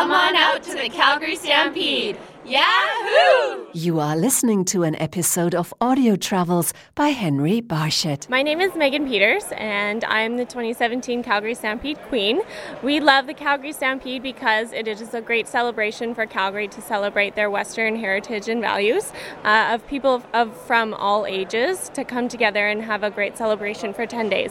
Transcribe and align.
Come 0.00 0.12
on 0.12 0.34
out 0.34 0.62
to 0.62 0.72
the 0.72 0.88
Calgary 0.88 1.36
Stampede. 1.36 2.16
Yahoo! 2.46 3.66
You 3.74 4.00
are 4.00 4.16
listening 4.16 4.64
to 4.64 4.82
an 4.82 4.94
episode 4.96 5.54
of 5.54 5.74
Audio 5.78 6.16
Travels 6.16 6.72
by 6.94 7.08
Henry 7.08 7.60
Barshett. 7.60 8.26
My 8.30 8.42
name 8.42 8.62
is 8.62 8.74
Megan 8.74 9.06
Peters, 9.06 9.44
and 9.58 10.02
I'm 10.04 10.38
the 10.38 10.46
2017 10.46 11.22
Calgary 11.22 11.54
Stampede 11.54 11.98
Queen. 12.08 12.40
We 12.82 13.00
love 13.00 13.26
the 13.26 13.34
Calgary 13.34 13.72
Stampede 13.72 14.22
because 14.22 14.72
it 14.72 14.88
is 14.88 15.12
a 15.12 15.20
great 15.20 15.46
celebration 15.46 16.14
for 16.14 16.24
Calgary 16.24 16.68
to 16.68 16.80
celebrate 16.80 17.34
their 17.34 17.50
Western 17.50 17.94
heritage 17.94 18.48
and 18.48 18.62
values 18.62 19.12
uh, 19.44 19.72
of 19.74 19.86
people 19.86 20.14
of, 20.14 20.26
of, 20.32 20.56
from 20.62 20.94
all 20.94 21.26
ages 21.26 21.90
to 21.90 22.04
come 22.04 22.26
together 22.26 22.66
and 22.66 22.80
have 22.80 23.02
a 23.02 23.10
great 23.10 23.36
celebration 23.36 23.92
for 23.92 24.06
10 24.06 24.30
days. 24.30 24.50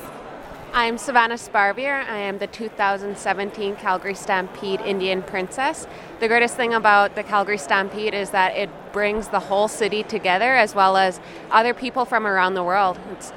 I'm 0.72 1.00
Savannah 1.00 1.36
Sparvier. 1.36 2.06
I 2.08 2.18
am 2.20 2.38
the 2.38 2.46
2017 2.46 3.76
Calgary 3.78 4.14
Stampede 4.14 4.80
Indian 4.82 5.24
Princess. 5.24 5.88
The 6.20 6.28
greatest 6.28 6.56
thing 6.58 6.76
about 6.76 7.16
the 7.16 7.24
Calgary 7.24 7.58
Stampede 7.58 8.14
is 8.14 8.30
that 8.30 8.56
it 8.56 8.70
brings 8.94 9.30
the 9.30 9.40
whole 9.40 9.68
city 9.68 10.04
together 10.04 10.56
as 10.56 10.76
well 10.76 10.96
as 10.96 11.20
other 11.50 11.74
people 11.74 12.06
from 12.06 12.28
around 12.28 12.54
the 12.54 12.64
world. 12.64 13.00
It's, 13.14 13.34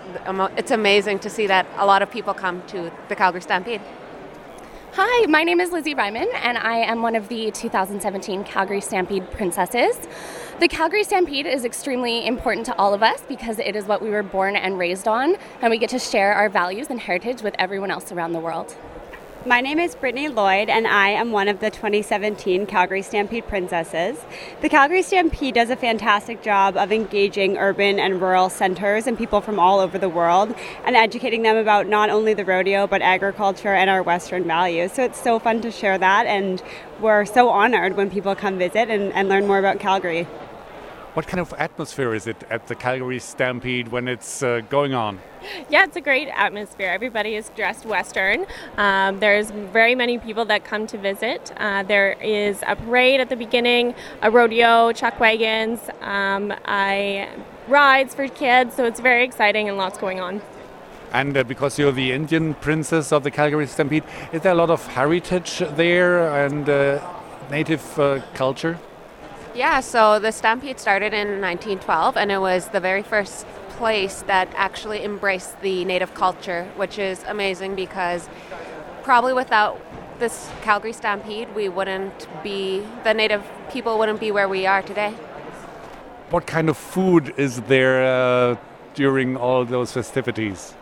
it's 0.59 0.71
amazing 0.71 1.21
to 1.21 1.31
see 1.31 1.47
that 1.47 1.67
a 1.77 1.87
lot 1.87 2.03
of 2.03 2.11
people 2.11 2.35
come 2.35 2.63
to 2.67 2.93
the 3.09 3.17
Calgary 3.17 3.41
Stampede. 3.41 3.81
Hi, 4.93 5.27
my 5.27 5.43
name 5.43 5.59
is 5.59 5.73
Lizzie 5.73 5.95
Ryman, 5.95 6.29
and 6.35 6.59
I 6.59 6.77
am 6.77 7.01
one 7.01 7.17
of 7.17 7.29
the 7.29 7.51
2017 7.51 8.45
Calgary 8.45 8.83
Stampede 8.83 9.31
Princesses. 9.31 9.97
The 10.63 10.69
Calgary 10.69 11.03
Stampede 11.03 11.47
is 11.47 11.65
extremely 11.65 12.25
important 12.25 12.67
to 12.67 12.77
all 12.77 12.95
of 12.95 13.03
us 13.03 13.21
because 13.29 13.59
it 13.59 13.75
is 13.75 13.87
what 13.87 14.01
we 14.01 14.11
were 14.11 14.23
born 14.23 14.55
and 14.55 14.79
raised 14.79 15.09
on, 15.09 15.35
and 15.61 15.73
we 15.73 15.77
get 15.77 15.91
to 15.91 15.99
share 15.99 16.35
our 16.35 16.49
values 16.49 16.87
and 16.89 17.01
heritage 17.01 17.43
with 17.43 17.57
everyone 17.59 17.91
else 17.91 18.13
around 18.13 18.33
the 18.33 18.39
world. 18.39 18.77
My 19.45 19.61
name 19.61 19.81
is 19.81 19.97
Brittany 19.97 20.29
Lloyd, 20.29 20.69
and 20.69 20.87
I 20.87 21.09
am 21.09 21.33
one 21.33 21.49
of 21.49 21.59
the 21.59 21.69
2017 21.69 22.67
Calgary 22.67 23.03
Stampede 23.03 23.49
Princesses. 23.49 24.21
The 24.61 24.69
Calgary 24.69 25.03
Stampede 25.03 25.55
does 25.57 25.69
a 25.69 25.75
fantastic 25.75 26.43
job 26.43 26.77
of 26.77 26.93
engaging 26.93 27.59
urban 27.59 27.99
and 27.99 28.21
rural 28.21 28.49
centers 28.49 29.09
and 29.09 29.19
people 29.19 29.41
from 29.41 29.59
all 29.59 29.81
over 29.81 29.99
the 29.99 30.09
world 30.09 30.55
and 30.85 30.95
educating 30.95 31.43
them 31.43 31.57
about 31.57 31.89
not 31.89 32.09
only 32.09 32.35
the 32.35 32.45
rodeo 32.45 32.87
but 32.87 33.03
agriculture 33.03 33.75
and 33.75 33.91
our 33.91 34.05
Western 34.05 34.45
values. 34.45 34.93
So 34.93 35.03
it's 35.03 35.21
so 35.21 35.41
fun 35.41 35.61
to 35.63 35.73
share 35.73 35.99
that, 35.99 36.27
and 36.27 36.63
we're 37.01 37.25
so 37.25 37.49
honored 37.49 37.97
when 37.97 38.11
people 38.11 38.37
come 38.37 38.59
visit 38.59 38.91
and, 38.91 39.13
and 39.13 39.29
learn 39.29 39.49
more 39.49 39.59
about 39.59 39.81
Calgary. 39.81 40.29
What 41.15 41.27
kind 41.27 41.41
of 41.41 41.53
atmosphere 41.59 42.15
is 42.15 42.27
it 42.27 42.43
at 42.49 42.69
the 42.69 42.75
Calgary 42.75 43.19
Stampede 43.19 43.89
when 43.89 44.09
it's 44.09 44.43
uh, 44.43 44.63
going 44.71 44.95
on? 44.95 45.21
Yeah, 45.69 45.85
it's 45.85 45.97
a 45.97 46.01
great 46.01 46.29
atmosphere. 46.29 46.89
Everybody 46.89 47.35
is 47.35 47.51
dressed 47.51 47.85
Western. 47.85 48.47
Um, 48.79 49.21
there's 49.21 49.51
very 49.51 49.95
many 49.95 50.17
people 50.17 50.47
that 50.47 50.65
come 50.65 50.87
to 50.87 50.97
visit. 50.97 51.53
Uh, 51.59 51.83
there 51.83 52.13
is 52.13 52.63
a 52.67 52.77
parade 52.77 53.21
at 53.21 53.29
the 53.29 53.37
beginning, 53.37 53.95
a 54.23 54.31
rodeo, 54.31 54.91
chuck 54.93 55.21
wagons, 55.21 55.81
um, 56.01 56.51
I, 56.65 57.29
rides 57.69 58.15
for 58.15 58.27
kids, 58.27 58.75
so 58.75 58.87
it's 58.87 59.01
very 59.01 59.23
exciting 59.23 59.69
and 59.69 59.77
lots 59.77 59.99
going 59.99 60.19
on. 60.19 60.41
And 61.13 61.37
uh, 61.37 61.45
because 61.45 61.79
you're 61.79 61.93
the 61.93 62.11
Indian 62.13 62.55
princess 62.55 63.13
of 63.13 63.23
the 63.23 63.31
Calgary 63.31 63.67
Stampede, 63.67 64.05
is 64.33 64.41
there 64.41 64.53
a 64.53 64.55
lot 64.55 64.71
of 64.71 64.87
heritage 64.87 65.59
there 65.77 66.47
and 66.47 66.67
uh, 66.71 67.07
native 67.51 67.99
uh, 67.99 68.23
culture? 68.33 68.79
Yeah, 69.55 69.81
so 69.81 70.19
the 70.19 70.33
Stampede 70.33 70.81
started 70.81 71.13
in 71.13 71.43
1912, 71.43 72.17
and 72.17 72.33
it 72.33 72.41
was 72.41 72.69
the 72.69 72.81
very 72.81 73.03
first 73.03 73.47
place 73.77 74.23
that 74.23 74.49
actually 74.57 75.05
embraced 75.05 75.61
the 75.61 75.85
native 75.85 76.15
culture, 76.15 76.65
which 76.77 76.99
is 76.99 77.23
amazing 77.25 77.75
because 77.75 78.31
probably 79.03 79.35
without 79.35 79.79
this 80.19 80.51
Calgary 80.63 80.95
Stampede, 80.95 81.55
we 81.55 81.69
wouldn't 81.69 82.27
be, 82.43 82.83
the 83.05 83.13
native 83.13 83.45
people 83.71 83.99
wouldn't 83.99 84.21
be 84.21 84.31
where 84.31 84.49
we 84.49 84.65
are 84.65 84.81
today. 84.81 85.11
What 86.31 86.47
kind 86.47 86.71
of 86.71 86.79
food 86.79 87.35
is 87.37 87.61
there 87.63 88.07
uh, 88.07 88.57
during 88.95 89.37
all 89.37 89.67
those 89.67 89.93
festivities? 89.93 90.73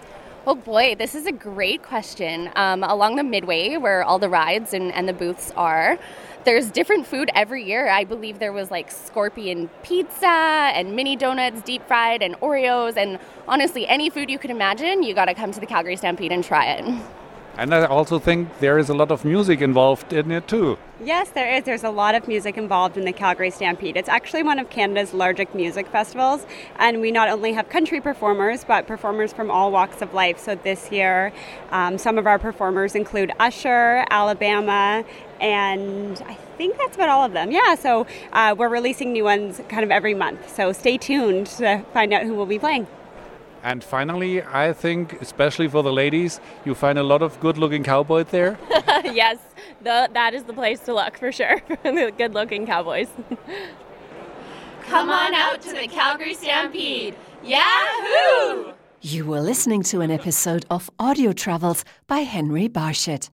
Oh 0.47 0.55
boy, 0.55 0.95
this 0.95 1.15
is 1.15 1.27
a 1.27 1.33
great 1.33 1.83
question. 1.83 2.51
Um, 2.57 2.83
along 2.83 3.17
the 3.17 3.23
Midway, 3.23 3.77
where 3.77 4.03
all 4.03 4.19
the 4.19 4.31
rides 4.31 4.73
and, 4.73 4.91
and 4.91 5.07
the 5.07 5.13
booths 5.13 5.53
are, 5.55 5.99
there's 6.45 6.71
different 6.71 7.07
food 7.07 7.29
every 7.35 7.63
year. 7.63 7.91
I 7.91 8.05
believe 8.05 8.39
there 8.39 8.53
was 8.53 8.71
like 8.71 8.91
scorpion 8.91 9.69
pizza 9.83 10.27
and 10.27 10.97
mini 10.97 11.15
donuts, 11.15 11.61
deep 11.61 11.87
fried, 11.87 12.23
and 12.23 12.37
Oreos. 12.41 12.97
And 12.97 13.19
honestly, 13.47 13.87
any 13.87 14.09
food 14.09 14.31
you 14.31 14.39
could 14.39 14.51
imagine, 14.51 15.03
you 15.03 15.13
got 15.13 15.27
to 15.27 15.35
come 15.35 15.53
to 15.53 15.61
the 15.61 15.67
Calgary 15.67 15.97
Stampede 15.97 16.33
and 16.33 16.43
try 16.43 16.73
it. 16.73 17.03
And 17.61 17.75
I 17.75 17.85
also 17.85 18.19
think 18.19 18.59
there 18.61 18.79
is 18.79 18.89
a 18.89 18.95
lot 18.95 19.11
of 19.11 19.23
music 19.23 19.61
involved 19.61 20.15
in 20.15 20.31
it 20.31 20.49
too. 20.49 20.79
Yes, 21.05 21.29
there 21.29 21.55
is. 21.55 21.65
There's 21.65 21.85
a 21.85 21.91
lot 21.91 22.15
of 22.15 22.27
music 22.27 22.57
involved 22.57 22.97
in 22.97 23.05
the 23.05 23.13
Calgary 23.13 23.51
Stampede. 23.51 23.99
It's 23.99 24.09
actually 24.09 24.43
one 24.43 24.59
of 24.59 24.71
Canada's 24.71 25.13
largest 25.13 25.55
music 25.55 25.87
festivals, 25.89 26.47
and 26.77 27.03
we 27.03 27.11
not 27.11 27.29
only 27.29 27.53
have 27.53 27.69
country 27.69 28.01
performers, 28.01 28.65
but 28.65 28.87
performers 28.87 29.35
from 29.35 29.51
all 29.51 29.71
walks 29.73 30.01
of 30.01 30.15
life. 30.15 30.39
So 30.39 30.55
this 30.55 30.91
year, 30.91 31.35
um, 31.71 31.99
some 31.99 32.17
of 32.17 32.27
our 32.27 32.39
performers 32.39 32.95
include 32.95 33.31
Usher, 33.39 34.07
Alabama, 34.09 35.05
and 35.39 36.23
I 36.27 36.35
think 36.57 36.79
that's 36.79 36.97
about 36.97 37.11
all 37.11 37.25
of 37.27 37.33
them. 37.33 37.51
Yeah, 37.51 37.75
so 37.75 38.07
uh, 38.33 38.55
we're 38.57 38.71
releasing 38.71 39.13
new 39.13 39.25
ones 39.25 39.61
kind 39.69 39.85
of 39.85 39.91
every 39.91 40.15
month. 40.15 40.57
So 40.57 40.73
stay 40.73 40.97
tuned 40.97 41.49
to 41.59 41.85
find 41.93 42.15
out 42.15 42.23
who 42.23 42.33
will 42.33 42.47
be 42.47 42.59
playing. 42.59 42.87
And 43.63 43.85
finally, 43.85 44.43
I 44.43 44.73
think, 44.73 45.21
especially 45.21 45.69
for 45.69 45.83
the 45.83 45.93
ladies, 45.93 46.41
you 46.65 46.75
find 46.75 46.99
a 46.99 47.03
lot 47.03 47.21
of 47.21 47.39
good 47.41 47.59
looking 47.59 47.85
cowboys 47.85 48.27
there. 48.31 48.59
yes, 49.05 49.39
the, 49.83 50.09
that 50.15 50.33
is 50.33 50.45
the 50.45 50.55
place 50.55 50.81
to 50.81 50.95
look 50.95 51.19
for 51.19 51.31
sure. 51.31 51.61
the 51.83 52.13
good 52.17 52.33
looking 52.33 52.67
cowboys. 52.67 53.09
Come 54.83 55.11
on 55.11 55.35
out 55.35 55.61
to 55.63 55.73
the 55.73 55.87
Calgary 55.87 56.35
Stampede. 56.35 57.15
Yahoo! 57.45 58.73
You 59.03 59.27
were 59.27 59.41
listening 59.41 59.83
to 59.85 60.01
an 60.01 60.11
episode 60.11 60.65
of 60.71 60.91
Audio 60.99 61.33
Travels 61.33 61.85
by 62.07 62.21
Henry 62.21 62.67
Barshett. 62.67 63.29